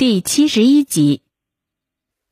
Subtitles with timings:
[0.00, 1.20] 第七十一集，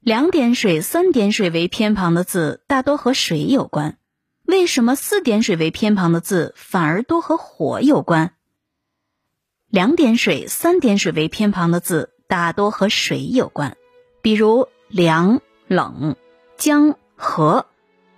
[0.01, 3.99] 两点水、三点水为偏旁的字大多和水有关，
[4.47, 8.33] 为什么四点水为偏旁的字反而多和火有关？
[9.69, 13.77] 两点水、三点水为偏旁的字大多和水有关，
[14.23, 16.17] 比如凉、冷、
[16.57, 17.67] 江、河；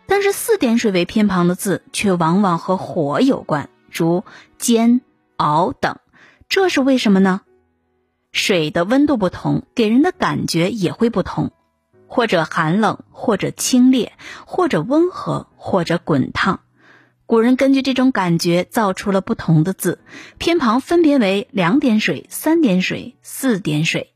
[0.07, 4.23] 但是四点水为偏旁的字却往往和火有关，如
[4.59, 5.01] 煎、
[5.39, 5.99] 熬等。
[6.49, 7.41] 这是为什么呢？
[8.33, 11.51] 水的温度不同，给人的感觉也会不同，
[12.07, 14.11] 或者寒冷，或者清冽，
[14.47, 16.61] 或者温和，或者滚烫。
[17.27, 20.01] 古人根据这种感觉造出了不同的字，
[20.39, 24.13] 偏旁分别为两点水、三点水、四点水。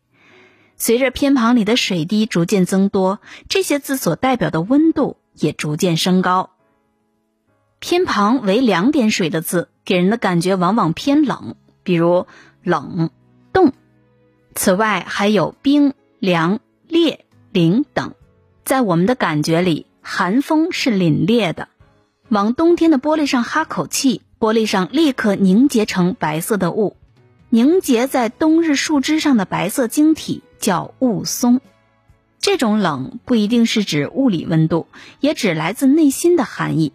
[0.76, 6.50] 随着偏旁里的水滴逐渐增多，这些字所代表的温度也逐渐升高。
[7.78, 12.26] 偏旁为两点水的字，给人的感觉往往偏冷，比如
[12.62, 13.10] 冷。
[14.54, 17.18] 此外，还有冰、凉、冽、
[17.52, 18.14] 凛等。
[18.64, 21.68] 在我们的感觉里，寒风是凛冽的。
[22.28, 26.96] 往冬天的玻璃上哈口气，玻璃上立刻凝结成白色的雾。
[27.50, 31.60] 凝结在冬日树枝上的白色晶体叫雾凇。
[32.40, 34.86] 这种冷不一定是指物理温度，
[35.20, 36.92] 也指来自内心的寒意。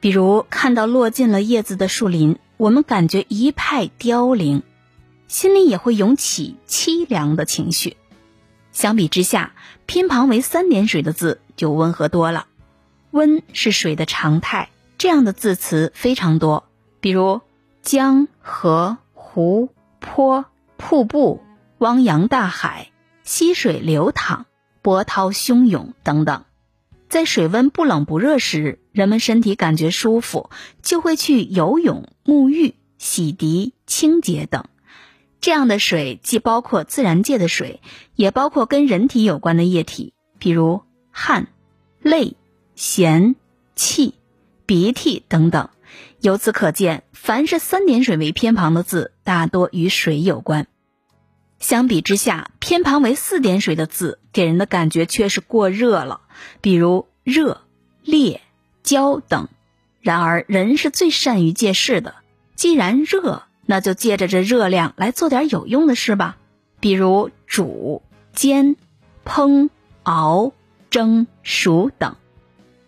[0.00, 4.62] 比如看到落尽了叶子的树林，我们感觉一派凋零。
[5.28, 7.96] 心里也会涌起凄凉的情绪。
[8.72, 9.54] 相比之下，
[9.86, 12.46] 偏旁为三点水的字就温和多了。
[13.10, 16.64] 温是水的常态，这样的字词非常多，
[17.00, 17.40] 比如
[17.82, 21.42] 江、河、湖、泊、瀑布、
[21.78, 22.90] 汪洋大海、
[23.22, 24.46] 溪水流淌、
[24.82, 26.44] 波涛汹涌等等。
[27.08, 30.50] 在水温不冷不热时，人们身体感觉舒服，
[30.82, 34.66] 就会去游泳、沐浴、洗涤、清洁等。
[35.40, 37.80] 这样的水既包括自然界的水，
[38.16, 41.48] 也包括跟人体有关的液体，比如汗、
[42.02, 42.36] 泪、
[42.76, 43.34] 涎、
[43.76, 44.14] 气、
[44.66, 45.70] 鼻涕等等。
[46.20, 50.66] 由此可见，凡是三点水为偏旁的字，大多与水有关。
[51.60, 56.20] 相比之下，偏旁为四点水的字，给人的感觉却是过热了，
[56.60, 57.62] 比如热、
[58.02, 58.40] 烈、
[58.82, 59.48] 焦等。
[60.00, 62.16] 然而，人是最善于借势的，
[62.56, 63.44] 既然热。
[63.70, 66.38] 那就借着这热量来做点有用的事吧，
[66.80, 68.00] 比如煮、
[68.32, 68.76] 煎、
[69.26, 69.68] 烹、
[70.04, 70.54] 熬、
[70.88, 72.16] 蒸、熟等。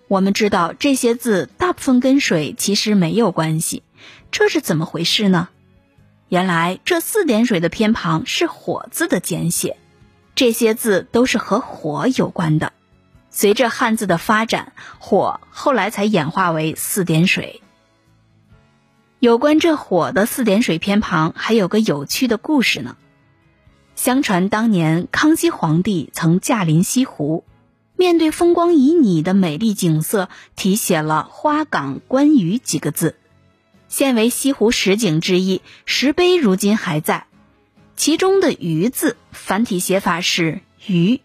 [0.09, 3.83] 我们知道这些字大部分跟水其实没有关系，
[4.31, 5.51] 这是怎么回事呢？
[6.31, 9.77] 原来这四点水的偏旁是火字的简写，
[10.35, 12.73] 这些字都是和火有关的。
[13.29, 17.61] 随着汉字的发展，火后来才演化为四点水。
[19.21, 22.97] 有关这火的四点水偏旁，还有个有趣的故事呢。
[23.95, 27.45] 相传当年康熙皇帝曾驾临西湖，
[27.97, 33.15] 面对风光旖旎的美丽景色，题写了“花港观鱼”几个字，
[33.89, 35.61] 现为西湖十景之一。
[35.85, 37.27] 石碑如今还在，
[37.97, 41.21] 其中的“鱼”字繁体写法是“鱼”，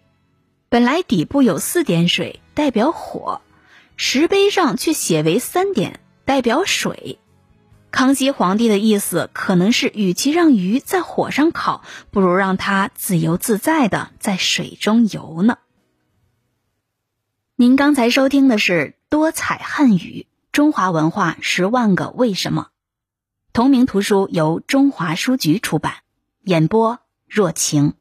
[0.67, 3.39] 本来底部有四点水，代表火，
[3.95, 7.19] 石碑上却写为三点，代表水。
[7.95, 15.59] 康熙皇帝的意思可能是，与其让鱼在火上烤，不如让它自由自在的在水中游呢。
[17.55, 22.67] 您刚才收听的是多彩汉语中华文化十万个为什么，
[23.53, 25.93] 同名图书由中华书局出版，
[26.43, 27.93] 演播若晴。